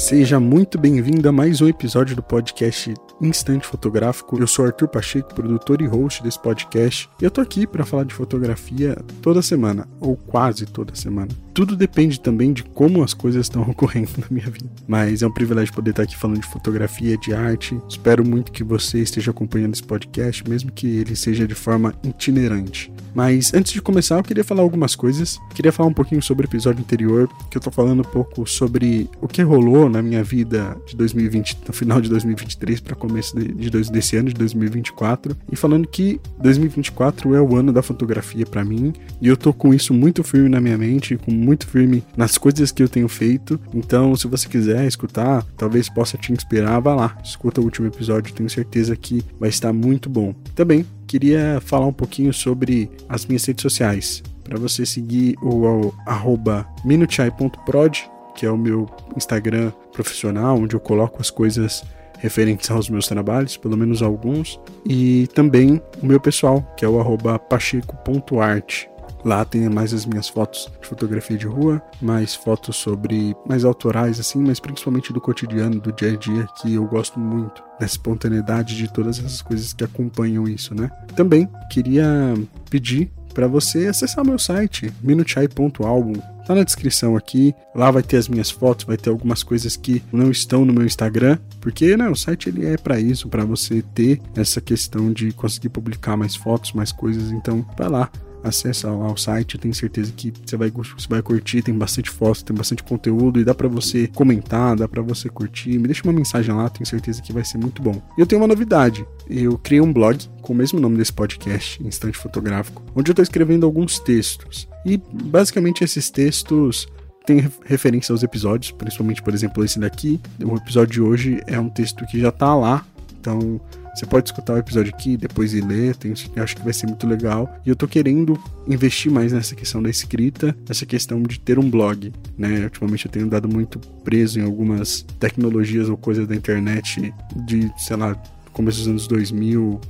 Seja 0.00 0.40
muito 0.40 0.78
bem-vindo 0.78 1.28
a 1.28 1.30
mais 1.30 1.60
um 1.60 1.68
episódio 1.68 2.16
do 2.16 2.22
podcast 2.22 2.94
Instante 3.20 3.66
Fotográfico. 3.66 4.40
Eu 4.40 4.46
sou 4.46 4.64
Arthur 4.64 4.88
Pacheco, 4.88 5.34
produtor 5.34 5.82
e 5.82 5.86
host 5.86 6.22
desse 6.22 6.40
podcast, 6.40 7.08
e 7.20 7.24
eu 7.24 7.30
tô 7.30 7.42
aqui 7.42 7.66
para 7.66 7.84
falar 7.84 8.04
de 8.04 8.14
fotografia 8.14 8.96
toda 9.20 9.42
semana, 9.42 9.86
ou 10.00 10.16
quase 10.16 10.64
toda 10.64 10.94
semana. 10.94 11.28
Tudo 11.60 11.76
depende 11.76 12.18
também 12.18 12.54
de 12.54 12.64
como 12.64 13.02
as 13.02 13.12
coisas 13.12 13.44
estão 13.44 13.60
ocorrendo 13.68 14.08
na 14.16 14.24
minha 14.30 14.46
vida. 14.46 14.64
Mas 14.88 15.20
é 15.20 15.26
um 15.26 15.30
privilégio 15.30 15.74
poder 15.74 15.90
estar 15.90 16.04
aqui 16.04 16.16
falando 16.16 16.40
de 16.40 16.46
fotografia, 16.46 17.18
de 17.18 17.34
arte. 17.34 17.78
Espero 17.86 18.26
muito 18.26 18.50
que 18.50 18.64
você 18.64 19.00
esteja 19.00 19.30
acompanhando 19.30 19.74
esse 19.74 19.82
podcast, 19.82 20.42
mesmo 20.48 20.72
que 20.72 20.86
ele 20.86 21.14
seja 21.14 21.46
de 21.46 21.54
forma 21.54 21.94
itinerante. 22.02 22.90
Mas 23.14 23.52
antes 23.52 23.72
de 23.72 23.82
começar, 23.82 24.16
eu 24.16 24.22
queria 24.22 24.44
falar 24.44 24.62
algumas 24.62 24.94
coisas. 24.94 25.38
Queria 25.54 25.72
falar 25.72 25.88
um 25.88 25.92
pouquinho 25.92 26.22
sobre 26.22 26.46
o 26.46 26.48
episódio 26.48 26.80
anterior, 26.80 27.28
que 27.50 27.58
eu 27.58 27.60
tô 27.60 27.70
falando 27.70 28.00
um 28.00 28.04
pouco 28.04 28.46
sobre 28.46 29.08
o 29.20 29.28
que 29.28 29.42
rolou 29.42 29.88
na 29.88 30.00
minha 30.00 30.22
vida 30.22 30.76
de 30.86 30.96
2020, 30.96 31.58
no 31.66 31.74
final 31.74 32.00
de 32.00 32.08
2023 32.08 32.80
para 32.80 32.94
começo 32.94 33.36
de, 33.38 33.52
de, 33.52 33.90
desse 33.90 34.16
ano 34.16 34.28
de 34.28 34.34
2024, 34.34 35.36
e 35.50 35.56
falando 35.56 35.86
que 35.88 36.20
2024 36.40 37.34
é 37.34 37.40
o 37.40 37.56
ano 37.56 37.72
da 37.72 37.82
fotografia 37.82 38.46
para 38.46 38.64
mim, 38.64 38.92
e 39.20 39.28
eu 39.28 39.36
tô 39.36 39.52
com 39.52 39.74
isso 39.74 39.92
muito 39.92 40.22
firme 40.22 40.48
na 40.48 40.60
minha 40.60 40.78
mente, 40.78 41.16
com 41.16 41.30
muito 41.50 41.66
firme 41.66 42.04
nas 42.16 42.38
coisas 42.38 42.70
que 42.70 42.80
eu 42.80 42.88
tenho 42.88 43.08
feito. 43.08 43.58
Então, 43.74 44.14
se 44.14 44.28
você 44.28 44.48
quiser 44.48 44.86
escutar, 44.86 45.44
talvez 45.56 45.88
possa 45.88 46.16
te 46.16 46.32
inspirar, 46.32 46.78
vá 46.78 46.94
lá, 46.94 47.18
escuta 47.24 47.60
o 47.60 47.64
último 47.64 47.88
episódio, 47.88 48.32
tenho 48.32 48.48
certeza 48.48 48.94
que 48.94 49.24
vai 49.38 49.48
estar 49.48 49.72
muito 49.72 50.08
bom. 50.08 50.32
Também 50.54 50.86
queria 51.08 51.60
falar 51.60 51.86
um 51.86 51.92
pouquinho 51.92 52.32
sobre 52.32 52.88
as 53.08 53.26
minhas 53.26 53.44
redes 53.44 53.62
sociais. 53.62 54.22
Para 54.44 54.58
você 54.58 54.86
seguir 54.86 55.36
o, 55.42 55.66
o 55.66 55.94
arroba 56.06 56.64
minuchai.prod, 56.84 58.08
que 58.36 58.46
é 58.46 58.50
o 58.50 58.56
meu 58.56 58.88
Instagram 59.16 59.72
profissional, 59.92 60.56
onde 60.56 60.76
eu 60.76 60.80
coloco 60.80 61.20
as 61.20 61.30
coisas 61.30 61.82
referentes 62.18 62.70
aos 62.70 62.88
meus 62.88 63.08
trabalhos, 63.08 63.56
pelo 63.56 63.76
menos 63.76 64.02
alguns, 64.02 64.60
e 64.84 65.26
também 65.34 65.82
o 66.00 66.06
meu 66.06 66.20
pessoal, 66.20 66.62
que 66.76 66.84
é 66.84 66.88
o 66.88 67.00
arroba 67.00 67.40
pacheco.art. 67.40 68.86
Lá 69.24 69.44
tem 69.44 69.68
mais 69.68 69.92
as 69.92 70.06
minhas 70.06 70.28
fotos 70.28 70.70
de 70.80 70.88
fotografia 70.88 71.36
de 71.36 71.46
rua, 71.46 71.82
mais 72.00 72.34
fotos 72.34 72.76
sobre 72.76 73.36
mais 73.46 73.64
autorais 73.64 74.18
assim, 74.18 74.40
mas 74.40 74.60
principalmente 74.60 75.12
do 75.12 75.20
cotidiano, 75.20 75.80
do 75.80 75.92
dia 75.92 76.12
a 76.12 76.16
dia, 76.16 76.46
que 76.60 76.74
eu 76.74 76.84
gosto 76.86 77.18
muito 77.18 77.62
da 77.78 77.86
espontaneidade 77.86 78.76
de 78.76 78.92
todas 78.92 79.18
essas 79.18 79.42
coisas 79.42 79.72
que 79.72 79.84
acompanham 79.84 80.46
isso, 80.48 80.74
né? 80.74 80.90
Também 81.14 81.48
queria 81.70 82.34
pedir 82.68 83.10
para 83.32 83.46
você 83.46 83.86
acessar 83.86 84.24
meu 84.24 84.38
site, 84.38 84.92
minuchai.album. 85.02 86.14
Tá 86.46 86.54
na 86.54 86.64
descrição 86.64 87.16
aqui. 87.16 87.54
Lá 87.74 87.90
vai 87.90 88.02
ter 88.02 88.16
as 88.16 88.28
minhas 88.28 88.50
fotos, 88.50 88.84
vai 88.84 88.96
ter 88.96 89.10
algumas 89.10 89.42
coisas 89.42 89.76
que 89.76 90.02
não 90.12 90.30
estão 90.30 90.64
no 90.64 90.72
meu 90.72 90.84
Instagram, 90.84 91.38
porque 91.60 91.96
né, 91.96 92.08
o 92.08 92.16
site 92.16 92.48
ele 92.48 92.66
é 92.66 92.76
para 92.76 92.98
isso, 92.98 93.28
para 93.28 93.44
você 93.44 93.82
ter 93.94 94.20
essa 94.34 94.60
questão 94.60 95.12
de 95.12 95.32
conseguir 95.32 95.68
publicar 95.68 96.16
mais 96.16 96.34
fotos, 96.34 96.72
mais 96.72 96.90
coisas. 96.90 97.30
Então, 97.30 97.64
vai 97.78 97.88
lá, 97.88 98.10
acessa 98.42 98.90
lá 98.90 99.12
o 99.12 99.16
site, 99.16 99.58
tenho 99.58 99.74
certeza 99.74 100.12
que 100.12 100.32
você 100.44 100.56
vai, 100.56 100.70
você 100.70 101.08
vai 101.08 101.22
curtir, 101.22 101.62
tem 101.62 101.74
bastante 101.74 102.10
fotos, 102.10 102.42
tem 102.42 102.56
bastante 102.56 102.82
conteúdo 102.82 103.40
e 103.40 103.44
dá 103.44 103.54
para 103.54 103.68
você 103.68 104.06
comentar, 104.08 104.76
dá 104.76 104.88
para 104.88 105.02
você 105.02 105.28
curtir. 105.28 105.78
Me 105.78 105.86
deixa 105.86 106.02
uma 106.04 106.12
mensagem 106.12 106.54
lá, 106.54 106.68
tenho 106.68 106.86
certeza 106.86 107.22
que 107.22 107.32
vai 107.32 107.44
ser 107.44 107.58
muito 107.58 107.82
bom. 107.82 108.00
E 108.16 108.20
eu 108.20 108.26
tenho 108.26 108.40
uma 108.40 108.48
novidade, 108.48 109.06
eu 109.28 109.58
criei 109.58 109.80
um 109.80 109.92
blog 109.92 110.18
com 110.42 110.52
o 110.52 110.56
mesmo 110.56 110.80
nome 110.80 110.96
desse 110.96 111.12
podcast, 111.12 111.82
Instante 111.82 112.18
Fotográfico, 112.18 112.82
onde 112.94 113.10
eu 113.10 113.12
estou 113.12 113.22
escrevendo 113.22 113.66
alguns 113.66 113.98
textos. 113.98 114.68
E 114.84 115.00
basicamente 115.12 115.84
esses 115.84 116.10
textos 116.10 116.88
tem 117.26 117.50
referência 117.64 118.12
aos 118.12 118.22
episódios, 118.22 118.72
principalmente, 118.72 119.22
por 119.22 119.34
exemplo, 119.34 119.64
esse 119.64 119.78
daqui. 119.78 120.20
O 120.42 120.56
episódio 120.56 120.92
de 120.92 121.00
hoje 121.00 121.40
é 121.46 121.60
um 121.60 121.68
texto 121.68 122.04
que 122.06 122.18
já 122.18 122.32
tá 122.32 122.54
lá, 122.54 122.84
então 123.20 123.60
você 123.94 124.06
pode 124.06 124.28
escutar 124.28 124.54
o 124.54 124.58
episódio 124.58 124.92
aqui, 124.94 125.16
depois 125.16 125.52
ir 125.52 125.64
ler, 125.64 125.96
tem, 125.96 126.12
acho 126.12 126.56
que 126.56 126.62
vai 126.62 126.72
ser 126.72 126.86
muito 126.86 127.06
legal. 127.06 127.52
E 127.64 127.68
eu 127.68 127.76
tô 127.76 127.88
querendo 127.88 128.38
investir 128.66 129.10
mais 129.10 129.32
nessa 129.32 129.54
questão 129.54 129.82
da 129.82 129.90
escrita, 129.90 130.56
essa 130.68 130.86
questão 130.86 131.22
de 131.22 131.38
ter 131.40 131.58
um 131.58 131.68
blog, 131.68 132.12
né? 132.38 132.64
Ultimamente 132.64 133.06
eu 133.06 133.12
tenho 133.12 133.26
dado 133.26 133.48
muito 133.48 133.78
preso 134.04 134.38
em 134.38 134.42
algumas 134.42 135.02
tecnologias 135.18 135.88
ou 135.88 135.96
coisas 135.96 136.26
da 136.26 136.34
internet 136.34 137.12
de, 137.46 137.70
sei 137.76 137.96
lá, 137.96 138.14
começo 138.52 138.78
dos 138.78 138.88
anos 138.88 139.06
2000, 139.06 139.80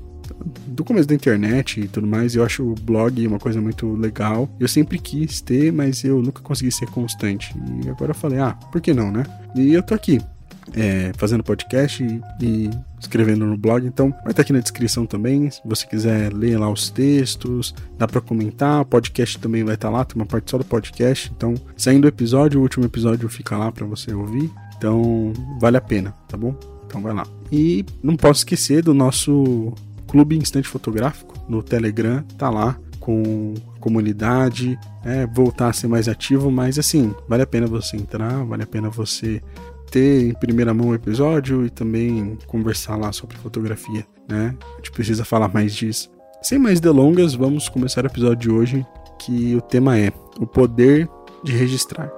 do 0.68 0.84
começo 0.84 1.08
da 1.08 1.14
internet 1.14 1.80
e 1.80 1.88
tudo 1.88 2.06
mais, 2.06 2.34
eu 2.34 2.44
acho 2.44 2.62
o 2.62 2.74
blog 2.74 3.26
uma 3.26 3.38
coisa 3.38 3.60
muito 3.60 3.94
legal. 3.94 4.48
Eu 4.58 4.68
sempre 4.68 4.98
quis 4.98 5.40
ter, 5.40 5.72
mas 5.72 6.04
eu 6.04 6.22
nunca 6.22 6.40
consegui 6.40 6.70
ser 6.70 6.86
constante. 6.86 7.54
E 7.84 7.88
agora 7.88 8.12
eu 8.12 8.14
falei, 8.14 8.38
ah, 8.38 8.52
por 8.72 8.80
que 8.80 8.94
não, 8.94 9.10
né? 9.10 9.24
E 9.54 9.72
eu 9.72 9.82
tô 9.82 9.94
aqui 9.94 10.20
é, 10.74 11.12
fazendo 11.16 11.42
podcast 11.42 12.02
e, 12.02 12.20
e, 12.40 12.70
escrevendo 12.98 13.46
no 13.46 13.56
blog. 13.56 13.86
Então, 13.86 14.10
vai 14.22 14.30
estar 14.30 14.42
aqui 14.42 14.52
na 14.52 14.60
descrição 14.60 15.06
também. 15.06 15.50
Se 15.50 15.60
você 15.64 15.86
quiser 15.86 16.32
ler 16.32 16.58
lá 16.58 16.70
os 16.70 16.90
textos, 16.90 17.74
dá 17.98 18.06
para 18.06 18.20
comentar. 18.20 18.82
O 18.82 18.84
podcast 18.84 19.38
também 19.38 19.64
vai 19.64 19.74
estar 19.74 19.90
lá, 19.90 20.04
tem 20.04 20.20
uma 20.20 20.26
parte 20.26 20.50
só 20.50 20.58
do 20.58 20.64
podcast. 20.64 21.32
Então, 21.36 21.54
saindo 21.76 22.04
o 22.04 22.08
episódio, 22.08 22.60
o 22.60 22.62
último 22.62 22.84
episódio 22.84 23.28
fica 23.28 23.56
lá 23.56 23.70
para 23.72 23.86
você 23.86 24.12
ouvir. 24.12 24.50
Então, 24.76 25.32
vale 25.60 25.76
a 25.76 25.80
pena, 25.80 26.14
tá 26.28 26.36
bom? 26.36 26.54
Então, 26.86 27.00
vai 27.00 27.14
lá. 27.14 27.26
E 27.52 27.84
não 28.02 28.16
posso 28.16 28.40
esquecer 28.40 28.82
do 28.82 28.94
nosso 28.94 29.72
Clube 30.06 30.36
Instante 30.36 30.68
Fotográfico 30.68 31.38
no 31.48 31.62
Telegram, 31.62 32.22
tá 32.36 32.50
lá 32.50 32.76
com 33.00 33.54
comunidade, 33.80 34.78
é, 35.04 35.26
voltar 35.26 35.68
a 35.68 35.72
ser 35.72 35.88
mais 35.88 36.06
ativo, 36.06 36.50
mas 36.50 36.78
assim, 36.78 37.14
vale 37.26 37.42
a 37.42 37.46
pena 37.46 37.66
você 37.66 37.96
entrar, 37.96 38.44
vale 38.44 38.62
a 38.62 38.66
pena 38.66 38.90
você 38.90 39.42
ter 39.90 40.28
em 40.28 40.34
primeira 40.34 40.72
mão 40.72 40.88
o 40.88 40.94
episódio 40.94 41.66
e 41.66 41.70
também 41.70 42.38
conversar 42.46 42.96
lá 42.96 43.12
sobre 43.12 43.36
fotografia, 43.36 44.06
né? 44.28 44.56
A 44.60 44.76
gente 44.76 44.92
precisa 44.92 45.24
falar 45.24 45.48
mais 45.48 45.74
disso. 45.74 46.10
Sem 46.42 46.58
mais 46.58 46.80
delongas, 46.80 47.34
vamos 47.34 47.68
começar 47.68 48.04
o 48.04 48.06
episódio 48.06 48.36
de 48.36 48.50
hoje, 48.50 48.86
que 49.18 49.54
o 49.54 49.60
tema 49.60 49.98
é 49.98 50.12
o 50.38 50.46
poder 50.46 51.08
de 51.44 51.52
registrar. 51.52 52.10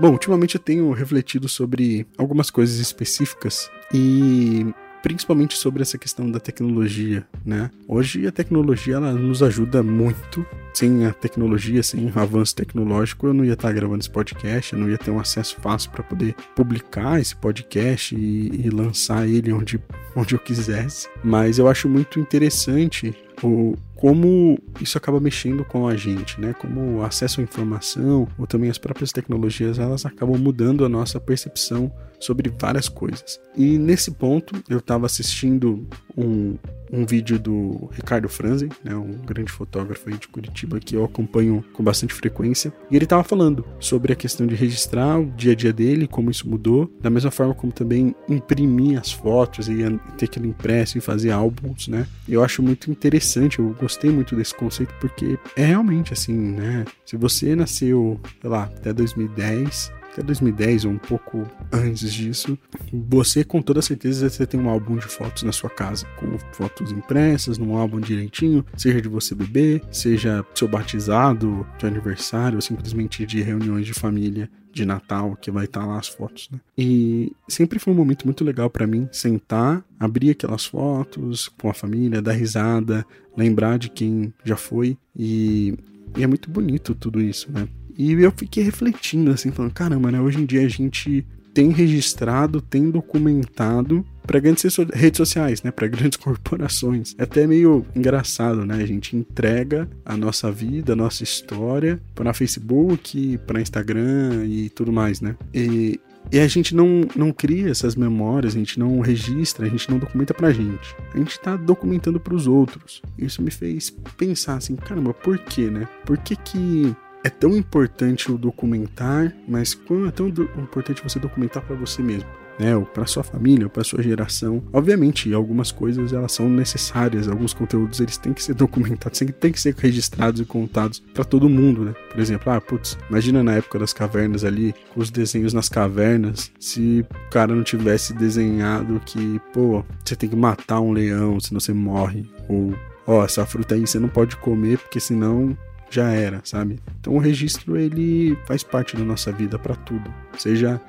Bom, 0.00 0.12
ultimamente 0.12 0.54
eu 0.54 0.60
tenho 0.60 0.92
refletido 0.92 1.48
sobre 1.48 2.06
algumas 2.16 2.50
coisas 2.50 2.78
específicas 2.78 3.68
e 3.92 4.66
principalmente 5.02 5.56
sobre 5.56 5.82
essa 5.82 5.98
questão 5.98 6.30
da 6.30 6.40
tecnologia, 6.40 7.26
né? 7.44 7.70
Hoje 7.86 8.26
a 8.26 8.32
tecnologia 8.32 8.96
ela 8.96 9.12
nos 9.12 9.42
ajuda 9.42 9.82
muito. 9.82 10.44
Sem 10.74 11.06
a 11.06 11.12
tecnologia, 11.12 11.82
sem 11.82 12.06
o 12.06 12.18
avanço 12.18 12.54
tecnológico, 12.54 13.26
eu 13.26 13.34
não 13.34 13.44
ia 13.44 13.54
estar 13.54 13.72
gravando 13.72 13.98
esse 13.98 14.10
podcast, 14.10 14.72
eu 14.72 14.78
não 14.78 14.88
ia 14.88 14.98
ter 14.98 15.10
um 15.10 15.18
acesso 15.18 15.56
fácil 15.60 15.90
para 15.90 16.04
poder 16.04 16.36
publicar 16.54 17.20
esse 17.20 17.34
podcast 17.34 18.14
e, 18.14 18.66
e 18.66 18.70
lançar 18.70 19.26
ele 19.26 19.52
onde, 19.52 19.82
onde 20.14 20.34
eu 20.34 20.38
quisesse. 20.38 21.08
Mas 21.24 21.58
eu 21.58 21.66
acho 21.66 21.88
muito 21.88 22.20
interessante 22.20 23.12
o, 23.42 23.76
como 23.98 24.56
isso 24.80 24.96
acaba 24.96 25.18
mexendo 25.18 25.64
com 25.64 25.88
a 25.88 25.96
gente, 25.96 26.40
né? 26.40 26.54
Como 26.54 26.98
o 26.98 27.02
acesso 27.02 27.40
à 27.40 27.42
informação 27.42 28.28
ou 28.38 28.46
também 28.46 28.70
as 28.70 28.78
próprias 28.78 29.10
tecnologias, 29.10 29.76
elas 29.76 30.06
acabam 30.06 30.38
mudando 30.38 30.84
a 30.84 30.88
nossa 30.88 31.18
percepção 31.18 31.92
sobre 32.20 32.52
várias 32.58 32.88
coisas. 32.88 33.40
E 33.56 33.78
nesse 33.78 34.10
ponto, 34.10 34.54
eu 34.68 34.78
estava 34.78 35.06
assistindo 35.06 35.86
um, 36.16 36.56
um 36.92 37.06
vídeo 37.06 37.38
do 37.38 37.88
Ricardo 37.92 38.28
Franzen, 38.28 38.68
né, 38.82 38.94
um 38.94 39.12
grande 39.24 39.52
fotógrafo 39.52 40.10
de 40.10 40.28
Curitiba 40.28 40.80
que 40.80 40.96
eu 40.96 41.04
acompanho 41.04 41.64
com 41.72 41.82
bastante 41.82 42.14
frequência, 42.14 42.72
e 42.90 42.96
ele 42.96 43.04
estava 43.04 43.22
falando 43.22 43.64
sobre 43.78 44.12
a 44.12 44.16
questão 44.16 44.46
de 44.46 44.54
registrar 44.54 45.18
o 45.18 45.26
dia 45.26 45.52
a 45.52 45.54
dia 45.54 45.72
dele, 45.72 46.06
como 46.06 46.30
isso 46.30 46.48
mudou, 46.48 46.90
da 47.00 47.10
mesma 47.10 47.30
forma 47.30 47.54
como 47.54 47.72
também 47.72 48.14
imprimir 48.28 48.98
as 48.98 49.12
fotos 49.12 49.68
e 49.68 49.78
ter 50.16 50.26
aquilo 50.26 50.46
impresso 50.46 50.98
e 50.98 51.00
fazer 51.00 51.30
álbuns, 51.30 51.88
né? 51.88 52.06
Eu 52.28 52.42
acho 52.42 52.62
muito 52.62 52.90
interessante, 52.90 53.58
eu 53.58 53.74
gostei 53.88 54.10
muito 54.10 54.36
desse 54.36 54.54
conceito 54.54 54.92
porque 55.00 55.38
é 55.56 55.64
realmente 55.64 56.12
assim, 56.12 56.36
né? 56.36 56.84
Se 57.06 57.16
você 57.16 57.56
nasceu, 57.56 58.20
sei 58.38 58.50
lá, 58.50 58.64
até 58.64 58.92
2010, 58.92 59.90
que 60.18 60.20
é 60.20 60.24
2010 60.24 60.84
ou 60.84 60.92
um 60.92 60.98
pouco 60.98 61.46
antes 61.72 62.12
disso, 62.12 62.58
você 62.92 63.44
com 63.44 63.62
toda 63.62 63.80
certeza 63.80 64.28
você 64.28 64.46
tem 64.46 64.60
um 64.60 64.68
álbum 64.68 64.96
de 64.96 65.06
fotos 65.06 65.44
na 65.44 65.52
sua 65.52 65.70
casa, 65.70 66.06
com 66.16 66.38
fotos 66.52 66.90
impressas, 66.90 67.56
num 67.56 67.76
álbum 67.76 68.00
direitinho, 68.00 68.64
seja 68.76 69.00
de 69.00 69.08
você 69.08 69.34
bebê, 69.34 69.80
seja 69.92 70.44
seu 70.54 70.66
batizado, 70.66 71.66
de 71.78 71.86
aniversário, 71.86 72.56
ou 72.56 72.62
simplesmente 72.62 73.24
de 73.24 73.40
reuniões 73.40 73.86
de 73.86 73.94
família 73.94 74.50
de 74.72 74.84
Natal, 74.84 75.36
que 75.40 75.50
vai 75.50 75.64
estar 75.64 75.80
tá 75.80 75.86
lá 75.86 75.98
as 75.98 76.08
fotos, 76.08 76.48
né? 76.52 76.60
E 76.76 77.32
sempre 77.48 77.78
foi 77.78 77.92
um 77.92 77.96
momento 77.96 78.24
muito 78.24 78.44
legal 78.44 78.68
para 78.68 78.86
mim 78.86 79.08
sentar, 79.10 79.84
abrir 79.98 80.30
aquelas 80.30 80.66
fotos 80.66 81.48
com 81.48 81.70
a 81.70 81.74
família, 81.74 82.22
dar 82.22 82.32
risada, 82.32 83.04
lembrar 83.36 83.78
de 83.78 83.88
quem 83.88 84.32
já 84.44 84.56
foi 84.56 84.96
e, 85.16 85.74
e 86.16 86.22
é 86.22 86.26
muito 86.26 86.50
bonito 86.50 86.94
tudo 86.94 87.20
isso, 87.20 87.50
né? 87.50 87.68
E 87.98 88.12
eu 88.12 88.30
fiquei 88.30 88.62
refletindo 88.62 89.32
assim, 89.32 89.50
falando, 89.50 89.72
caramba, 89.72 90.12
né? 90.12 90.20
Hoje 90.20 90.40
em 90.40 90.46
dia 90.46 90.64
a 90.64 90.68
gente 90.68 91.26
tem 91.52 91.70
registrado, 91.70 92.60
tem 92.60 92.88
documentado 92.88 94.06
para 94.24 94.38
grandes 94.38 94.62
redes 94.94 95.16
sociais, 95.16 95.62
né, 95.62 95.72
para 95.72 95.88
grandes 95.88 96.14
corporações. 96.22 97.16
É 97.18 97.24
até 97.24 97.48
meio 97.48 97.84
engraçado, 97.96 98.64
né? 98.64 98.76
A 98.76 98.86
gente 98.86 99.16
entrega 99.16 99.90
a 100.04 100.16
nossa 100.16 100.52
vida, 100.52 100.92
a 100.92 100.96
nossa 100.96 101.24
história 101.24 102.00
para 102.14 102.32
Facebook, 102.32 103.38
para 103.44 103.60
Instagram 103.60 104.44
e 104.46 104.70
tudo 104.70 104.92
mais, 104.92 105.20
né? 105.20 105.34
E, 105.52 105.98
e 106.30 106.38
a 106.38 106.46
gente 106.46 106.76
não, 106.76 107.08
não 107.16 107.32
cria 107.32 107.70
essas 107.70 107.96
memórias, 107.96 108.54
a 108.54 108.58
gente 108.58 108.78
não 108.78 109.00
registra, 109.00 109.66
a 109.66 109.68
gente 109.68 109.90
não 109.90 109.98
documenta 109.98 110.32
pra 110.32 110.52
gente. 110.52 110.94
A 111.12 111.18
gente 111.18 111.40
tá 111.40 111.56
documentando 111.56 112.20
para 112.20 112.34
os 112.34 112.46
outros. 112.46 113.02
Isso 113.18 113.42
me 113.42 113.50
fez 113.50 113.90
pensar 114.16 114.56
assim, 114.56 114.76
caramba, 114.76 115.12
por 115.12 115.38
quê, 115.38 115.70
né? 115.70 115.88
Por 116.04 116.18
que 116.18 116.36
que 116.36 116.94
é 117.28 117.30
tão 117.30 117.54
importante 117.54 118.32
o 118.32 118.38
documentar, 118.38 119.34
mas 119.46 119.74
quando 119.74 120.08
é 120.08 120.10
tão 120.10 120.28
importante 120.28 121.02
você 121.02 121.18
documentar 121.18 121.62
para 121.62 121.76
você 121.76 122.02
mesmo? 122.02 122.28
Né, 122.58 122.74
ou 122.74 122.84
para 122.84 123.06
sua 123.06 123.22
família, 123.22 123.68
para 123.68 123.84
sua 123.84 124.02
geração. 124.02 124.64
Obviamente, 124.72 125.32
algumas 125.32 125.70
coisas 125.70 126.12
elas 126.12 126.32
são 126.32 126.50
necessárias, 126.50 127.28
alguns 127.28 127.54
conteúdos 127.54 128.00
eles 128.00 128.16
têm 128.16 128.32
que 128.32 128.42
ser 128.42 128.54
documentados, 128.56 129.20
têm 129.38 129.52
que 129.52 129.60
ser 129.60 129.76
registrados 129.78 130.40
e 130.40 130.44
contados 130.44 130.98
para 131.14 131.22
todo 131.22 131.48
mundo, 131.48 131.84
né? 131.84 131.94
Por 132.10 132.18
exemplo, 132.18 132.50
ah, 132.50 132.60
putz, 132.60 132.98
imagina 133.08 133.44
na 133.44 133.54
época 133.54 133.78
das 133.78 133.92
cavernas 133.92 134.42
ali, 134.42 134.74
com 134.92 135.00
os 135.00 135.08
desenhos 135.08 135.52
nas 135.52 135.68
cavernas, 135.68 136.50
se 136.58 137.06
o 137.08 137.30
cara 137.30 137.54
não 137.54 137.62
tivesse 137.62 138.12
desenhado 138.12 139.00
que, 139.06 139.40
pô, 139.52 139.84
você 140.04 140.16
tem 140.16 140.28
que 140.28 140.34
matar 140.34 140.80
um 140.80 140.90
leão, 140.90 141.38
senão 141.38 141.60
você 141.60 141.72
morre, 141.72 142.28
ou 142.48 142.74
ó, 143.06 143.24
essa 143.24 143.46
fruta 143.46 143.76
aí 143.76 143.82
você 143.82 144.00
não 144.00 144.08
pode 144.08 144.36
comer 144.36 144.78
porque 144.78 144.98
senão 144.98 145.56
já 145.90 146.10
era, 146.10 146.40
sabe? 146.44 146.78
Então 147.00 147.14
o 147.14 147.18
registro 147.18 147.76
ele 147.76 148.36
faz 148.46 148.62
parte 148.62 148.96
da 148.96 149.04
nossa 149.04 149.32
vida 149.32 149.58
para 149.58 149.74
tudo, 149.74 150.12
seja 150.36 150.80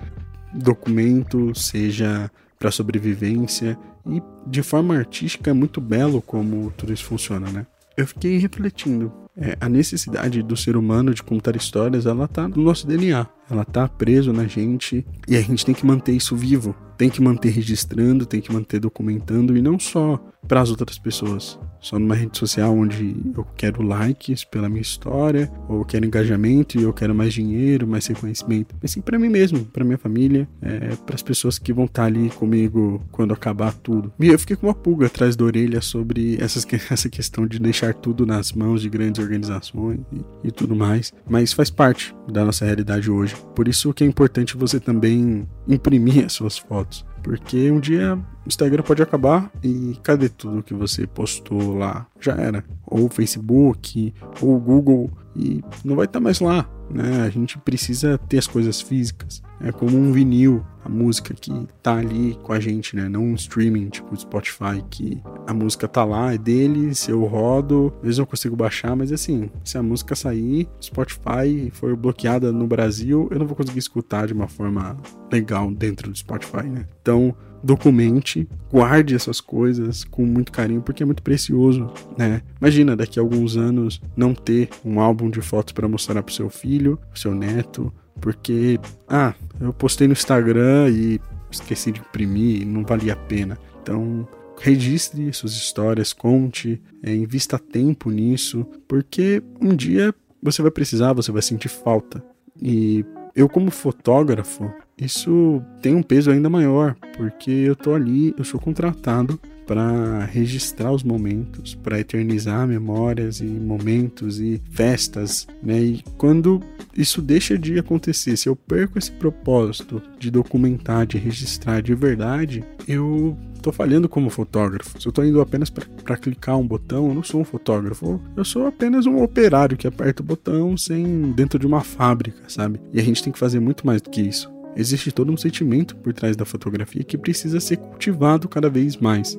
documento, 0.53 1.53
seja 1.55 2.29
para 2.57 2.71
sobrevivência 2.71 3.77
e 4.05 4.21
de 4.47 4.61
forma 4.61 4.97
artística 4.97 5.49
é 5.49 5.53
muito 5.53 5.79
belo 5.79 6.21
como 6.21 6.71
tudo 6.71 6.93
isso 6.93 7.05
funciona, 7.05 7.49
né? 7.51 7.65
Eu 7.95 8.07
fiquei 8.07 8.37
refletindo. 8.37 9.11
É, 9.41 9.57
a 9.61 9.69
necessidade 9.69 10.43
do 10.43 10.57
ser 10.57 10.75
humano 10.75 11.13
de 11.13 11.23
contar 11.23 11.55
histórias, 11.55 12.05
ela 12.05 12.27
tá 12.27 12.47
no 12.47 12.61
nosso 12.61 12.85
DNA. 12.85 13.25
Ela 13.49 13.65
tá 13.65 13.87
preso 13.87 14.31
na 14.31 14.45
gente 14.45 15.05
e 15.27 15.35
a 15.35 15.41
gente 15.41 15.65
tem 15.65 15.75
que 15.75 15.85
manter 15.85 16.13
isso 16.13 16.35
vivo. 16.35 16.75
Tem 16.97 17.09
que 17.09 17.21
manter 17.21 17.49
registrando, 17.49 18.25
tem 18.25 18.41
que 18.41 18.51
manter 18.51 18.79
documentando 18.79 19.55
e 19.55 19.61
não 19.61 19.79
só 19.79 20.21
para 20.47 20.61
as 20.61 20.69
outras 20.69 20.97
pessoas, 20.97 21.59
só 21.79 21.99
numa 21.99 22.15
rede 22.15 22.37
social 22.37 22.75
onde 22.75 23.15
eu 23.35 23.45
quero 23.55 23.81
likes 23.83 24.43
pela 24.43 24.67
minha 24.67 24.81
história, 24.81 25.51
ou 25.67 25.79
eu 25.79 25.85
quero 25.85 26.05
engajamento 26.05 26.79
e 26.79 26.83
eu 26.83 26.91
quero 26.91 27.13
mais 27.13 27.33
dinheiro, 27.33 27.87
mais 27.87 28.07
reconhecimento, 28.07 28.75
mas 28.81 28.91
sim 28.91 29.01
para 29.01 29.19
mim 29.19 29.29
mesmo, 29.29 29.63
para 29.65 29.85
minha 29.85 29.97
família, 29.97 30.47
é, 30.61 30.95
para 31.05 31.15
as 31.15 31.21
pessoas 31.21 31.59
que 31.59 31.71
vão 31.71 31.85
estar 31.85 32.01
tá 32.01 32.07
ali 32.07 32.29
comigo 32.31 33.01
quando 33.11 33.33
acabar 33.33 33.73
tudo. 33.73 34.11
E 34.19 34.27
eu 34.27 34.39
fiquei 34.39 34.55
com 34.55 34.67
uma 34.67 34.73
pulga 34.73 35.05
atrás 35.05 35.35
da 35.35 35.45
orelha 35.45 35.81
sobre 35.81 36.37
essas, 36.41 36.65
essa 36.89 37.09
questão 37.09 37.45
de 37.45 37.59
deixar 37.59 37.93
tudo 37.93 38.25
nas 38.25 38.51
mãos 38.51 38.81
de 38.81 38.89
grandes 38.89 39.21
organizações 39.21 39.99
e, 40.11 40.47
e 40.47 40.51
tudo 40.51 40.75
mais, 40.75 41.13
mas 41.29 41.53
faz 41.53 41.69
parte 41.69 42.15
da 42.27 42.43
nossa 42.43 42.65
realidade 42.65 43.09
hoje. 43.11 43.35
Por 43.55 43.67
isso 43.67 43.93
que 43.93 44.03
é 44.03 44.07
importante 44.07 44.57
você 44.57 44.79
também 44.79 45.47
imprimir 45.67 46.25
as 46.25 46.33
suas 46.33 46.57
fotos. 46.57 47.05
Porque 47.21 47.69
um 47.69 47.79
dia 47.79 48.15
o 48.15 48.47
Instagram 48.47 48.83
pode 48.83 49.01
acabar 49.01 49.51
e 49.63 49.97
cadê 50.03 50.29
tudo 50.29 50.63
que 50.63 50.73
você 50.73 51.05
postou 51.05 51.77
lá? 51.77 52.07
Já 52.19 52.33
era. 52.33 52.63
Ou 52.85 53.05
o 53.05 53.09
Facebook, 53.09 54.13
ou 54.41 54.55
o 54.55 54.59
Google, 54.59 55.11
e 55.35 55.63
não 55.83 55.95
vai 55.95 56.05
estar 56.05 56.19
tá 56.19 56.23
mais 56.23 56.39
lá. 56.39 56.69
Né? 56.89 57.23
A 57.23 57.29
gente 57.29 57.57
precisa 57.57 58.17
ter 58.17 58.37
as 58.37 58.47
coisas 58.47 58.81
físicas. 58.81 59.41
É 59.61 59.71
como 59.71 59.97
um 59.97 60.11
vinil, 60.11 60.65
a 60.83 60.89
música 60.89 61.33
que 61.33 61.51
tá 61.83 61.97
ali 61.97 62.37
com 62.43 62.53
a 62.53 62.59
gente, 62.59 62.95
né? 62.95 63.09
Não 63.09 63.23
um 63.23 63.35
streaming 63.35 63.89
tipo 63.89 64.15
Spotify, 64.15 64.83
que 64.89 65.21
a 65.45 65.53
música 65.53 65.87
tá 65.87 66.03
lá, 66.03 66.33
é 66.33 66.37
dele, 66.37 66.95
se 66.95 67.11
eu 67.11 67.23
rodo, 67.25 67.93
às 67.97 68.03
vezes 68.03 68.19
eu 68.19 68.25
consigo 68.25 68.55
baixar, 68.55 68.95
mas 68.95 69.11
assim, 69.11 69.49
se 69.63 69.77
a 69.77 69.83
música 69.83 70.15
sair, 70.15 70.67
Spotify 70.81 71.69
for 71.73 71.95
bloqueada 71.95 72.51
no 72.51 72.65
Brasil, 72.65 73.27
eu 73.31 73.39
não 73.39 73.45
vou 73.45 73.55
conseguir 73.55 73.79
escutar 73.79 74.27
de 74.27 74.33
uma 74.33 74.47
forma 74.47 74.97
legal 75.31 75.69
dentro 75.71 76.09
do 76.09 76.17
Spotify, 76.17 76.63
né? 76.63 76.85
Então, 77.01 77.35
documente, 77.61 78.47
guarde 78.71 79.15
essas 79.15 79.41
coisas 79.41 80.03
com 80.03 80.25
muito 80.25 80.51
carinho, 80.51 80.81
porque 80.81 81.03
é 81.03 81.05
muito 81.05 81.21
precioso, 81.21 81.91
né? 82.17 82.41
Imagina 82.59 82.95
daqui 82.95 83.19
a 83.19 83.21
alguns 83.21 83.57
anos 83.57 84.01
não 84.15 84.33
ter 84.33 84.69
um 84.83 84.99
álbum 84.99 85.29
de 85.29 85.41
fotos 85.41 85.73
para 85.73 85.87
mostrar 85.87 86.23
pro 86.23 86.33
seu 86.33 86.49
filho, 86.49 86.97
pro 87.11 87.19
seu 87.19 87.35
neto, 87.35 87.91
porque, 88.19 88.79
ah, 89.07 89.33
eu 89.59 89.73
postei 89.73 90.07
no 90.07 90.13
Instagram 90.13 90.89
e 90.89 91.19
esqueci 91.51 91.91
de 91.91 91.99
imprimir, 91.99 92.65
não 92.65 92.83
valia 92.83 93.13
a 93.13 93.15
pena. 93.15 93.57
Então, 93.81 94.27
registre 94.59 95.31
suas 95.33 95.53
histórias, 95.53 96.13
conte, 96.13 96.81
é, 97.01 97.13
invista 97.13 97.57
tempo 97.57 98.09
nisso, 98.11 98.65
porque 98.87 99.41
um 99.61 99.75
dia 99.75 100.13
você 100.41 100.61
vai 100.61 100.71
precisar, 100.71 101.13
você 101.13 101.31
vai 101.31 101.41
sentir 101.41 101.69
falta. 101.69 102.23
E 102.61 103.05
eu, 103.35 103.47
como 103.47 103.71
fotógrafo, 103.71 104.71
isso 104.99 105.61
tem 105.81 105.95
um 105.95 106.03
peso 106.03 106.29
ainda 106.29 106.49
maior, 106.49 106.95
porque 107.17 107.51
eu 107.51 107.75
tô 107.75 107.93
ali, 107.93 108.33
eu 108.37 108.43
sou 108.43 108.59
contratado 108.59 109.39
para 109.69 110.25
registrar 110.25 110.91
os 110.91 111.03
momentos, 111.03 111.75
para 111.75 111.99
eternizar 111.99 112.67
memórias 112.67 113.39
e 113.39 113.45
momentos 113.45 114.39
e 114.39 114.59
festas, 114.71 115.45
né? 115.61 115.79
E 115.79 116.03
quando 116.17 116.59
isso 116.97 117.21
deixa 117.21 117.55
de 117.55 117.77
acontecer, 117.77 118.35
se 118.35 118.49
eu 118.49 118.55
perco 118.55 118.97
esse 118.97 119.11
propósito 119.11 120.01
de 120.17 120.31
documentar, 120.31 121.05
de 121.05 121.19
registrar 121.19 121.83
de 121.83 121.93
verdade, 121.93 122.63
eu 122.87 123.37
tô 123.61 123.71
falhando 123.71 124.09
como 124.09 124.31
fotógrafo. 124.31 124.99
Se 124.99 125.07
eu 125.07 125.11
tô 125.11 125.23
indo 125.23 125.39
apenas 125.39 125.69
para 125.69 126.17
clicar 126.17 126.57
um 126.57 126.65
botão, 126.65 127.07
eu 127.07 127.13
não 127.13 127.21
sou 127.21 127.39
um 127.39 127.45
fotógrafo. 127.45 128.19
Eu 128.35 128.43
sou 128.43 128.65
apenas 128.65 129.05
um 129.05 129.21
operário 129.21 129.77
que 129.77 129.85
aperta 129.85 130.23
o 130.23 130.25
botão 130.25 130.75
sem 130.75 131.31
dentro 131.33 131.59
de 131.59 131.67
uma 131.67 131.81
fábrica, 131.81 132.41
sabe? 132.47 132.81
E 132.91 132.99
a 132.99 133.03
gente 133.03 133.21
tem 133.21 133.31
que 133.31 133.37
fazer 133.37 133.59
muito 133.59 133.85
mais 133.85 134.01
do 134.01 134.09
que 134.09 134.21
isso. 134.21 134.51
Existe 134.75 135.11
todo 135.11 135.31
um 135.31 135.37
sentimento 135.37 135.95
por 135.97 136.11
trás 136.11 136.35
da 136.35 136.45
fotografia 136.45 137.03
que 137.03 137.19
precisa 137.19 137.59
ser 137.59 137.77
cultivado 137.77 138.49
cada 138.49 138.67
vez 138.67 138.97
mais. 138.97 139.37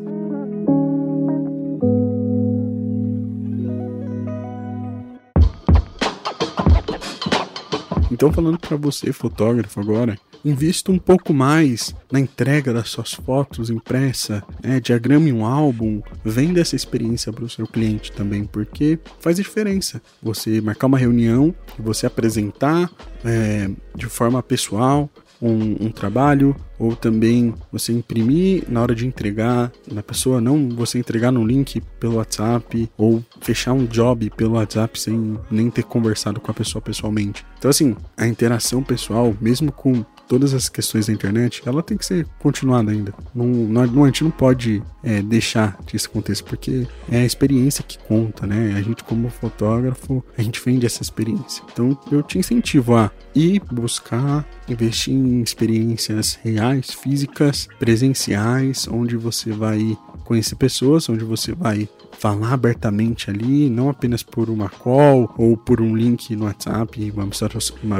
Então, 8.20 8.30
falando 8.30 8.58
para 8.58 8.76
você, 8.76 9.14
fotógrafo, 9.14 9.80
agora, 9.80 10.14
invista 10.44 10.92
um 10.92 10.98
pouco 10.98 11.32
mais 11.32 11.94
na 12.12 12.20
entrega 12.20 12.70
das 12.70 12.90
suas 12.90 13.14
fotos 13.14 13.70
impressa, 13.70 14.44
né? 14.62 14.78
diagrame 14.78 15.32
um 15.32 15.42
álbum, 15.42 16.02
venda 16.22 16.60
essa 16.60 16.76
experiência 16.76 17.32
para 17.32 17.44
o 17.44 17.48
seu 17.48 17.66
cliente 17.66 18.12
também, 18.12 18.44
porque 18.44 18.98
faz 19.20 19.36
diferença. 19.36 20.02
Você 20.22 20.60
marcar 20.60 20.86
uma 20.86 20.98
reunião 20.98 21.54
e 21.78 21.80
você 21.80 22.04
apresentar 22.04 22.90
é, 23.24 23.70
de 23.96 24.04
forma 24.04 24.42
pessoal 24.42 25.08
um, 25.40 25.86
um, 25.86 25.90
trabalho, 25.90 26.54
ou 26.78 26.94
também 26.94 27.54
você 27.72 27.92
imprimir 27.92 28.64
na 28.68 28.82
hora 28.82 28.94
de 28.94 29.06
entregar 29.06 29.72
na 29.90 30.02
pessoa, 30.02 30.40
não 30.40 30.68
você 30.68 30.98
entregar 30.98 31.30
no 31.30 31.44
link 31.44 31.80
pelo 31.98 32.16
WhatsApp, 32.16 32.90
ou 32.96 33.24
fechar 33.40 33.72
um 33.72 33.86
job 33.86 34.30
pelo 34.30 34.54
WhatsApp 34.54 34.98
sem 34.98 35.38
nem 35.50 35.70
ter 35.70 35.84
conversado 35.84 36.40
com 36.40 36.50
a 36.50 36.54
pessoa 36.54 36.82
pessoalmente. 36.82 37.44
Então, 37.58 37.70
assim, 37.70 37.96
a 38.16 38.26
interação 38.26 38.82
pessoal, 38.82 39.34
mesmo 39.40 39.72
com 39.72 40.04
todas 40.30 40.54
as 40.54 40.68
questões 40.68 41.08
da 41.08 41.12
internet, 41.12 41.60
ela 41.66 41.82
tem 41.82 41.98
que 41.98 42.06
ser 42.06 42.24
continuada 42.38 42.92
ainda. 42.92 43.12
Não, 43.34 43.46
não, 43.46 44.04
a 44.04 44.06
gente 44.06 44.22
não 44.22 44.30
pode 44.30 44.80
é, 45.02 45.20
deixar 45.20 45.76
que 45.78 45.96
isso 45.96 46.06
aconteça, 46.08 46.44
porque 46.44 46.86
é 47.10 47.22
a 47.22 47.24
experiência 47.24 47.82
que 47.82 47.98
conta, 47.98 48.46
né? 48.46 48.74
A 48.76 48.80
gente, 48.80 49.02
como 49.02 49.28
fotógrafo, 49.28 50.24
a 50.38 50.42
gente 50.42 50.62
vende 50.64 50.86
essa 50.86 51.02
experiência. 51.02 51.64
Então, 51.72 51.98
eu 52.12 52.22
te 52.22 52.38
incentivo 52.38 52.94
a 52.94 53.10
ir 53.34 53.60
buscar, 53.72 54.48
investir 54.68 55.12
em 55.12 55.42
experiências 55.42 56.38
reais, 56.44 56.92
físicas, 56.92 57.68
presenciais, 57.80 58.86
onde 58.86 59.16
você 59.16 59.50
vai 59.50 59.98
conhecer 60.24 60.54
pessoas, 60.54 61.08
onde 61.08 61.24
você 61.24 61.52
vai 61.52 61.88
falar 62.12 62.52
abertamente 62.52 63.30
ali, 63.30 63.68
não 63.68 63.88
apenas 63.88 64.22
por 64.22 64.48
uma 64.48 64.68
call 64.68 65.34
ou 65.36 65.56
por 65.56 65.80
um 65.80 65.96
link 65.96 66.36
no 66.36 66.44
WhatsApp 66.44 67.02
e 67.02 67.10
vai 67.10 67.24
mostrar, 67.24 67.50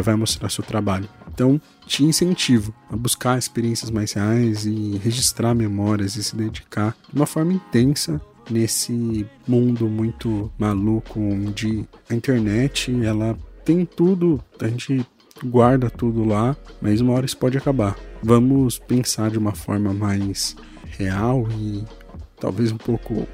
vai 0.03 0.15
mostrar 0.15 0.49
seu 0.49 0.63
trabalho. 0.63 1.09
Então, 1.33 1.61
te 1.87 2.05
incentivo 2.05 2.75
a 2.91 2.97
buscar 2.97 3.39
experiências 3.39 3.91
mais 3.91 4.13
reais 4.13 4.67
e 4.67 4.99
registrar 5.03 5.55
memórias 5.55 6.17
e 6.17 6.23
se 6.23 6.37
dedicar 6.37 6.97
de 7.09 7.17
uma 7.17 7.27
forma 7.27 7.53
intensa 7.53 8.21
nesse 8.51 9.27
mundo 9.47 9.89
muito 9.89 10.51
maluco 10.59 11.21
onde 11.21 11.87
a 12.09 12.15
internet 12.15 12.93
ela 13.05 13.39
tem 13.65 13.85
tudo, 13.85 14.43
a 14.61 14.67
gente 14.67 15.07
guarda 15.45 15.89
tudo 15.89 16.25
lá, 16.25 16.57
mas 16.81 17.01
uma 17.01 17.15
hora 17.15 17.27
isso 17.27 17.37
pode 17.37 17.57
acabar. 17.57 17.97
Vamos 18.23 18.79
pensar 18.79 19.31
de 19.31 19.39
uma 19.39 19.55
forma 19.55 19.95
mais 19.95 20.57
real 20.85 21.47
e 21.59 21.85
talvez 22.39 22.73
um 22.73 22.77
pouco 22.77 23.27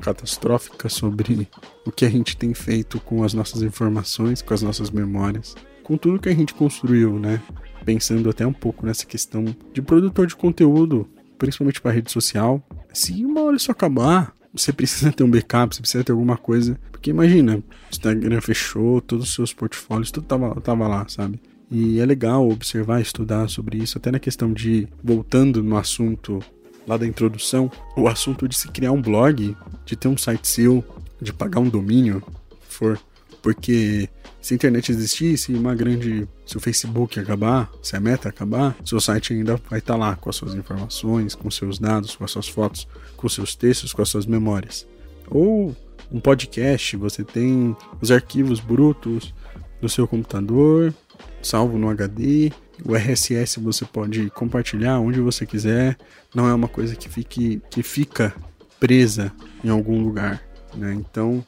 catastrófica 0.00 0.88
sobre 0.88 1.48
o 1.86 1.92
que 1.92 2.04
a 2.04 2.10
gente 2.10 2.36
tem 2.36 2.52
feito 2.54 2.98
com 3.00 3.22
as 3.22 3.32
nossas 3.32 3.62
informações, 3.62 4.42
com 4.42 4.52
as 4.52 4.62
nossas 4.62 4.90
memórias, 4.90 5.54
com 5.82 5.96
tudo 5.96 6.18
que 6.18 6.28
a 6.28 6.34
gente 6.34 6.54
construiu, 6.54 7.18
né? 7.18 7.40
Pensando 7.84 8.30
até 8.30 8.46
um 8.46 8.52
pouco 8.52 8.86
nessa 8.86 9.04
questão 9.04 9.44
de 9.72 9.82
produtor 9.82 10.26
de 10.26 10.36
conteúdo, 10.36 11.08
principalmente 11.36 11.80
para 11.80 11.90
rede 11.90 12.10
social. 12.10 12.62
Se 12.92 13.24
uma 13.24 13.42
hora 13.42 13.56
isso 13.56 13.72
acabar, 13.72 14.34
você 14.52 14.72
precisa 14.72 15.10
ter 15.12 15.24
um 15.24 15.30
backup, 15.30 15.74
você 15.74 15.80
precisa 15.80 16.04
ter 16.04 16.12
alguma 16.12 16.36
coisa. 16.36 16.78
Porque 16.90 17.10
imagina, 17.10 17.62
Instagram 17.90 18.40
fechou, 18.40 19.00
todos 19.00 19.28
os 19.28 19.34
seus 19.34 19.52
portfólios, 19.52 20.10
tudo 20.10 20.26
tava, 20.26 20.60
tava 20.60 20.86
lá, 20.86 21.06
sabe? 21.08 21.40
E 21.70 21.98
é 21.98 22.06
legal 22.06 22.48
observar, 22.48 23.00
estudar 23.00 23.48
sobre 23.48 23.78
isso, 23.78 23.96
até 23.96 24.10
na 24.10 24.18
questão 24.18 24.52
de, 24.52 24.86
voltando 25.02 25.62
no 25.62 25.76
assunto 25.76 26.38
lá 26.86 26.96
da 26.96 27.06
introdução, 27.06 27.70
o 27.96 28.06
assunto 28.06 28.46
de 28.46 28.56
se 28.56 28.68
criar 28.68 28.92
um 28.92 29.00
blog, 29.00 29.56
de 29.84 29.96
ter 29.96 30.08
um 30.08 30.16
site 30.16 30.46
seu, 30.46 30.84
de 31.20 31.32
pagar 31.32 31.60
um 31.60 31.68
domínio, 31.68 32.22
for. 32.68 32.98
Porque 33.42 34.08
se 34.40 34.54
a 34.54 34.56
internet 34.56 34.90
existisse, 34.90 35.52
uma 35.52 35.74
grande. 35.74 36.28
Se 36.46 36.56
o 36.56 36.60
Facebook 36.60 37.18
acabar, 37.18 37.70
se 37.82 37.96
a 37.96 38.00
meta 38.00 38.28
acabar, 38.28 38.76
seu 38.84 39.00
site 39.00 39.32
ainda 39.32 39.60
vai 39.68 39.80
estar 39.80 39.94
tá 39.94 39.98
lá 39.98 40.16
com 40.16 40.30
as 40.30 40.36
suas 40.36 40.54
informações, 40.54 41.34
com 41.34 41.50
seus 41.50 41.78
dados, 41.78 42.14
com 42.16 42.24
as 42.24 42.30
suas 42.30 42.48
fotos, 42.48 42.86
com 43.16 43.28
seus 43.28 43.54
textos, 43.54 43.92
com 43.92 44.02
as 44.02 44.08
suas 44.08 44.26
memórias. 44.26 44.86
Ou 45.28 45.76
um 46.10 46.20
podcast, 46.20 46.96
você 46.96 47.24
tem 47.24 47.76
os 48.00 48.10
arquivos 48.10 48.60
brutos 48.60 49.34
do 49.80 49.88
seu 49.88 50.06
computador, 50.06 50.94
salvo 51.42 51.78
no 51.78 51.88
HD, 51.88 52.52
o 52.84 52.94
RSS 52.94 53.60
você 53.60 53.84
pode 53.84 54.30
compartilhar 54.30 54.98
onde 54.98 55.20
você 55.20 55.46
quiser, 55.46 55.96
não 56.34 56.48
é 56.48 56.54
uma 56.54 56.68
coisa 56.68 56.94
que 56.96 57.08
fique 57.08 57.60
que 57.70 57.82
fica 57.82 58.34
presa 58.78 59.32
em 59.64 59.68
algum 59.68 60.02
lugar, 60.02 60.42
né? 60.74 60.94
Então, 60.94 61.44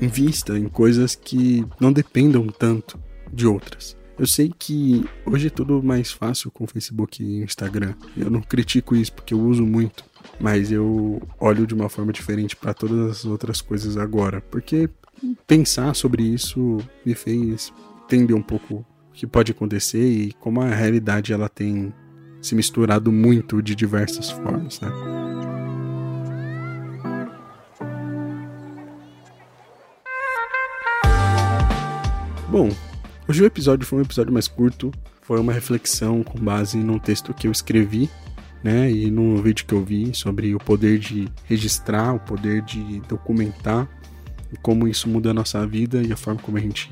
invista 0.00 0.58
em 0.58 0.68
coisas 0.68 1.14
que 1.14 1.64
não 1.80 1.92
dependam 1.92 2.46
tanto 2.46 2.98
de 3.32 3.46
outras. 3.46 3.96
Eu 4.18 4.26
sei 4.26 4.52
que 4.56 5.04
hoje 5.24 5.46
é 5.46 5.50
tudo 5.50 5.80
mais 5.82 6.10
fácil 6.10 6.50
com 6.50 6.66
Facebook 6.66 7.22
e 7.22 7.42
Instagram. 7.42 7.94
Eu 8.16 8.28
não 8.28 8.42
critico 8.42 8.96
isso 8.96 9.12
porque 9.12 9.32
eu 9.32 9.40
uso 9.40 9.64
muito, 9.64 10.04
mas 10.40 10.72
eu 10.72 11.22
olho 11.38 11.66
de 11.66 11.74
uma 11.74 11.88
forma 11.88 12.12
diferente 12.12 12.56
para 12.56 12.74
todas 12.74 13.10
as 13.10 13.24
outras 13.24 13.60
coisas 13.60 13.96
agora, 13.96 14.40
porque 14.40 14.90
pensar 15.46 15.94
sobre 15.94 16.22
isso 16.24 16.78
me 17.06 17.14
fez 17.14 17.72
entender 18.04 18.34
um 18.34 18.42
pouco 18.42 18.84
que 19.12 19.26
pode 19.26 19.52
acontecer 19.52 20.02
e 20.02 20.32
como 20.32 20.60
a 20.60 20.68
realidade 20.68 21.32
ela 21.32 21.48
tem 21.48 21.92
se 22.40 22.54
misturado 22.54 23.10
muito 23.12 23.62
de 23.62 23.74
diversas 23.74 24.30
formas, 24.30 24.80
né? 24.80 24.88
Bom, 32.50 32.70
hoje 33.28 33.42
o 33.42 33.46
episódio 33.46 33.86
foi 33.86 33.98
um 33.98 34.02
episódio 34.02 34.32
mais 34.32 34.48
curto, 34.48 34.90
foi 35.20 35.38
uma 35.38 35.52
reflexão 35.52 36.22
com 36.22 36.38
base 36.38 36.78
num 36.78 36.98
texto 36.98 37.34
que 37.34 37.46
eu 37.46 37.52
escrevi, 37.52 38.08
né, 38.64 38.90
e 38.90 39.10
no 39.10 39.36
vídeo 39.42 39.66
que 39.66 39.74
eu 39.74 39.84
vi 39.84 40.14
sobre 40.14 40.54
o 40.54 40.58
poder 40.58 40.98
de 40.98 41.28
registrar, 41.44 42.14
o 42.14 42.18
poder 42.18 42.62
de 42.62 43.00
documentar, 43.06 43.86
e 44.50 44.56
como 44.56 44.88
isso 44.88 45.10
muda 45.10 45.30
a 45.30 45.34
nossa 45.34 45.66
vida 45.66 46.02
e 46.02 46.10
a 46.10 46.16
forma 46.16 46.40
como 46.40 46.56
a 46.56 46.60
gente 46.60 46.90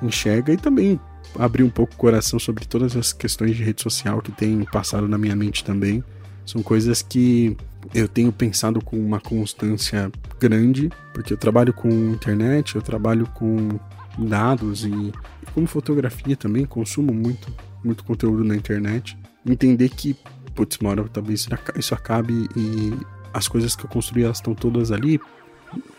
enxerga 0.00 0.52
e 0.52 0.56
também 0.56 1.00
abrir 1.36 1.64
um 1.64 1.70
pouco 1.70 1.94
o 1.94 1.96
coração 1.96 2.38
sobre 2.38 2.64
todas 2.64 2.96
as 2.96 3.12
questões 3.12 3.56
de 3.56 3.64
rede 3.64 3.82
social 3.82 4.22
que 4.22 4.30
tem 4.30 4.62
passado 4.66 5.08
na 5.08 5.18
minha 5.18 5.34
mente 5.34 5.64
também. 5.64 6.02
São 6.46 6.62
coisas 6.62 7.02
que 7.02 7.56
eu 7.92 8.06
tenho 8.06 8.32
pensado 8.32 8.80
com 8.80 8.96
uma 8.96 9.20
constância 9.20 10.12
grande, 10.38 10.90
porque 11.12 11.32
eu 11.32 11.36
trabalho 11.36 11.72
com 11.72 11.88
internet, 11.88 12.76
eu 12.76 12.82
trabalho 12.82 13.26
com 13.34 13.80
dados 14.18 14.84
e, 14.84 15.12
como 15.54 15.66
fotografia 15.66 16.36
também, 16.36 16.64
consumo 16.64 17.12
muito, 17.12 17.52
muito 17.84 18.04
conteúdo 18.04 18.44
na 18.44 18.54
internet. 18.54 19.16
Entender 19.44 19.88
que, 19.88 20.16
putz, 20.54 20.76
uma 20.78 20.90
hora 20.90 21.08
talvez 21.08 21.48
isso 21.76 21.94
acabe 21.94 22.48
e 22.56 22.92
as 23.32 23.48
coisas 23.48 23.74
que 23.74 23.84
eu 23.84 23.90
construí 23.90 24.24
elas 24.24 24.38
estão 24.38 24.54
todas 24.54 24.90
ali 24.90 25.20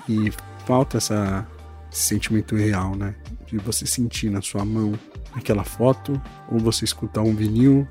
e 0.07 0.31
falta 0.65 0.97
essa, 0.97 1.47
esse 1.91 2.03
sentimento 2.03 2.55
real, 2.55 2.95
né? 2.95 3.15
De 3.47 3.57
você 3.57 3.85
sentir 3.85 4.29
na 4.29 4.41
sua 4.41 4.63
mão 4.63 4.93
aquela 5.33 5.63
foto, 5.63 6.21
ou 6.49 6.59
você 6.59 6.85
escutar 6.85 7.21
um 7.21 7.35
vinil, 7.35 7.87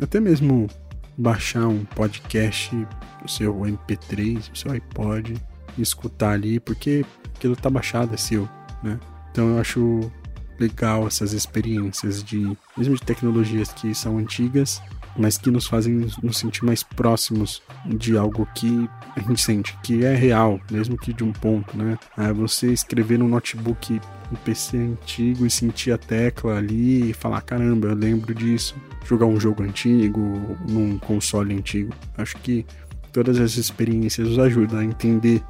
até 0.00 0.20
mesmo 0.20 0.68
baixar 1.16 1.66
um 1.66 1.84
podcast 1.84 2.74
no 3.22 3.28
seu 3.28 3.54
MP3, 3.54 4.50
no 4.50 4.56
seu 4.56 4.72
iPod 4.72 5.34
e 5.76 5.82
escutar 5.82 6.32
ali, 6.32 6.60
porque 6.60 7.04
aquilo 7.34 7.56
tá 7.56 7.70
baixado, 7.70 8.14
é 8.14 8.16
seu, 8.16 8.48
né? 8.82 8.98
Então 9.36 9.50
eu 9.50 9.60
acho 9.60 10.10
legal 10.58 11.06
essas 11.06 11.34
experiências 11.34 12.24
de 12.24 12.56
mesmo 12.74 12.94
de 12.94 13.02
tecnologias 13.02 13.70
que 13.70 13.94
são 13.94 14.16
antigas, 14.16 14.80
mas 15.14 15.36
que 15.36 15.50
nos 15.50 15.66
fazem 15.66 16.06
nos 16.22 16.38
sentir 16.38 16.64
mais 16.64 16.82
próximos 16.82 17.62
de 17.84 18.16
algo 18.16 18.48
que 18.54 18.88
a 19.14 19.20
gente 19.20 19.42
sente, 19.42 19.76
que 19.82 20.06
é 20.06 20.14
real, 20.14 20.58
mesmo 20.70 20.96
que 20.96 21.12
de 21.12 21.22
um 21.22 21.34
ponto, 21.34 21.76
né? 21.76 21.98
É 22.16 22.32
você 22.32 22.72
escrever 22.72 23.18
no 23.18 23.28
notebook 23.28 24.00
um 24.32 24.36
PC 24.36 24.78
antigo 24.78 25.44
e 25.44 25.50
sentir 25.50 25.92
a 25.92 25.98
tecla 25.98 26.56
ali 26.56 27.10
e 27.10 27.12
falar, 27.12 27.42
caramba, 27.42 27.88
eu 27.88 27.94
lembro 27.94 28.34
disso. 28.34 28.74
Jogar 29.04 29.26
um 29.26 29.38
jogo 29.38 29.62
antigo, 29.62 30.56
num 30.66 30.96
console 30.96 31.54
antigo. 31.54 31.92
Acho 32.16 32.38
que 32.38 32.64
todas 33.12 33.36
essas 33.36 33.58
experiências 33.58 34.30
nos 34.30 34.38
ajudam 34.38 34.78
a 34.78 34.84
entender 34.84 35.42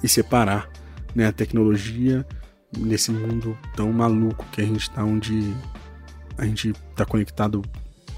e 0.00 0.06
separar 0.06 0.70
né, 1.12 1.26
a 1.26 1.32
tecnologia 1.32 2.24
nesse 2.76 3.10
mundo 3.10 3.56
tão 3.76 3.92
maluco 3.92 4.44
que 4.52 4.60
a 4.60 4.64
gente 4.64 4.82
está 4.82 5.04
onde 5.04 5.54
a 6.38 6.44
gente 6.46 6.70
está 6.90 7.04
conectado 7.04 7.62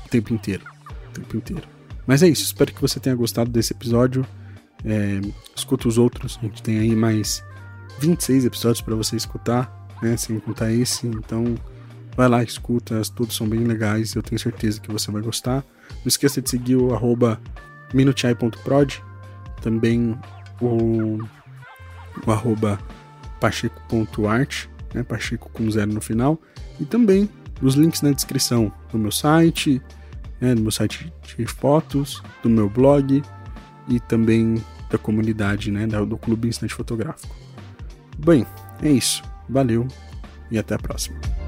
o 0.04 0.08
tempo 0.08 0.32
inteiro. 0.32 0.64
O 1.08 1.12
tempo 1.12 1.36
inteiro. 1.36 1.68
Mas 2.06 2.22
é 2.22 2.28
isso, 2.28 2.44
espero 2.44 2.72
que 2.72 2.80
você 2.80 3.00
tenha 3.00 3.16
gostado 3.16 3.50
desse 3.50 3.72
episódio. 3.72 4.26
É, 4.84 5.20
escuta 5.56 5.88
os 5.88 5.98
outros, 5.98 6.38
a 6.42 6.46
gente 6.46 6.62
tem 6.62 6.78
aí 6.78 6.94
mais 6.94 7.42
26 7.98 8.44
episódios 8.44 8.82
para 8.82 8.94
você 8.94 9.16
escutar 9.16 9.84
né? 10.04 10.16
Sem 10.16 10.38
contar 10.38 10.70
esse. 10.70 11.06
Então, 11.06 11.56
vai 12.16 12.28
lá, 12.28 12.42
escuta, 12.42 13.00
todos 13.16 13.34
são 13.34 13.48
bem 13.48 13.64
legais. 13.64 14.14
Eu 14.14 14.22
tenho 14.22 14.38
certeza 14.38 14.80
que 14.80 14.92
você 14.92 15.10
vai 15.10 15.22
gostar. 15.22 15.64
Não 15.90 16.06
esqueça 16.06 16.40
de 16.40 16.50
seguir 16.50 16.76
o 16.76 16.94
arroba 16.94 17.40
minuchai.prod, 17.92 19.02
também 19.62 20.18
o, 20.60 21.18
o 22.26 22.30
arroba 22.30 22.78
pacheco.art, 23.44 24.68
né? 24.94 25.02
Pacheco 25.02 25.50
com 25.52 25.70
zero 25.70 25.92
no 25.92 26.00
final. 26.00 26.40
E 26.80 26.84
também 26.86 27.28
os 27.60 27.74
links 27.74 28.00
na 28.00 28.10
descrição 28.10 28.72
do 28.90 28.98
meu 28.98 29.12
site, 29.12 29.82
né? 30.40 30.54
do 30.54 30.62
meu 30.62 30.70
site 30.70 31.12
de 31.36 31.46
fotos, 31.46 32.22
do 32.42 32.48
meu 32.48 32.70
blog 32.70 33.22
e 33.86 34.00
também 34.00 34.64
da 34.90 34.96
comunidade, 34.96 35.70
né? 35.70 35.86
do 35.86 36.16
Clube 36.16 36.48
Instante 36.48 36.72
Fotográfico. 36.72 37.34
Bem, 38.18 38.46
é 38.82 38.90
isso. 38.90 39.22
Valeu 39.46 39.86
e 40.50 40.58
até 40.58 40.74
a 40.74 40.78
próxima. 40.78 41.43